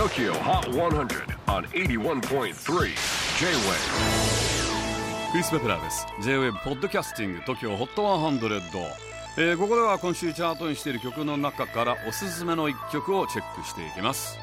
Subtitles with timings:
[0.00, 2.54] TOKYO HOT 100 on 81.3 J-WAVE
[5.30, 6.06] クリス・ベプラーです。
[6.22, 8.62] J-WAVE ポッドキャスティング TOKYO HOT 100、
[9.36, 14.38] えー、ここでは今週チャートにしている曲の中からおすすめの一曲をチェックしていきます。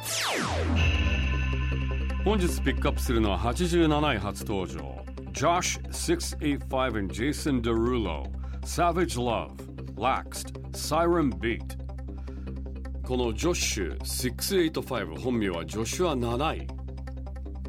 [2.23, 5.03] 本日ピックアップするのは87位初登場。
[5.31, 8.31] Josh 685 and Jason Derulo
[8.61, 9.55] Savage Love
[9.95, 11.86] Laxed Siren Beat
[13.07, 16.67] このジョッシュ685本名はジョシュア7位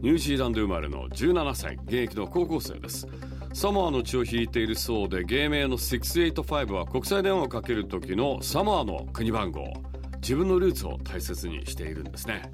[0.03, 3.07] ニュージーランド生まれの17歳現役の高校生です。
[3.55, 9.73] サモアの血を引いているそうで芸名の685は国際電話をかける時のサモアの国番号。
[10.17, 12.51] 自分のルーツを大切にしているんですね。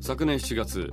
[0.00, 0.90] 昨年7月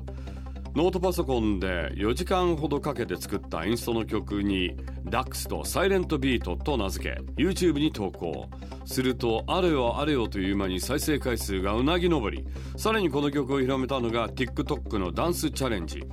[0.73, 8.49] ノートパソコンで4時間ほどかけて作ったインストの曲に DAX とサイレントビートと名付け YouTube に投稿
[8.85, 12.45] するとあれよあれよという間に再生回数がうなぎ登り。
[12.77, 16.03] さらにこの曲を広めたのが TikTok のダンスチャレンジ。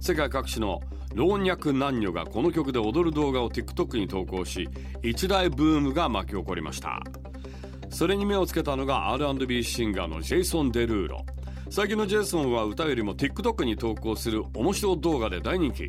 [0.00, 0.80] 世界各地の
[1.14, 4.70] 老若男女がこの曲で踊る動画を TikTok に投稿し
[5.02, 7.02] 一大ブームが巻き起こりました。
[7.90, 11.26] それに目をつけたのが R&B シンガーのジェイソン・デルーロ。
[11.70, 15.86] 最近のジェイソンは歌よりも TikTok に投稿する面白動画で大人気。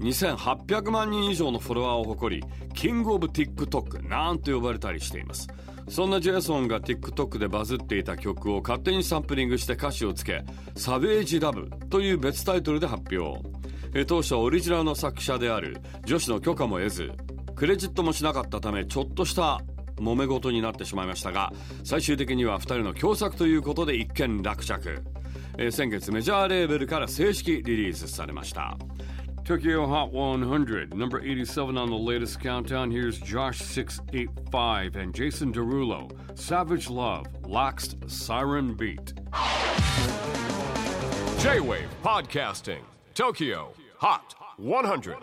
[0.00, 2.42] 2800万人以上のフォロワーを誇り
[2.74, 5.46] キングオブ TikTok なんと呼ばれたりしています。
[5.88, 10.42] そんなジェイソンが TikTok でバズっていた曲を勝手にサンプリングして歌詞をつけ
[10.74, 13.40] サベージラブという別タイトルで発表。
[14.06, 17.12] 当初オリジナルの作者である女子の許可も得ず
[17.54, 19.60] クレジットもしなかったためちょっとした
[19.96, 21.52] 揉め事になってしまいましたが
[21.84, 25.02] 最終的には2人の共作ということで一件落着、
[25.58, 28.76] えー、先月メジャーレーベルから正式リリースされました
[29.44, 32.90] Tokyo Hot 100, number 87 on the latest countdown.
[32.90, 36.10] Here's Josh 685 and Jason Derulo.
[36.34, 39.12] Savage Love, Laxed Siren Beat.
[41.40, 42.80] J-Wave Podcasting,
[43.12, 45.18] Tokyo Hot 100.